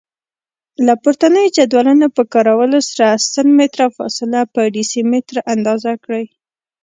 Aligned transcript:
له 0.85 0.93
پورتنیو 1.03 1.53
جدولونو 1.57 2.07
په 2.15 2.23
کارولو 2.33 2.79
سره 2.89 3.07
سل 3.31 3.47
متره 3.57 3.85
فاصله 3.97 4.39
په 4.53 4.61
ډیسي 4.75 5.01
متره 5.11 5.41
اندازه 5.53 5.91
کړئ. 6.03 6.25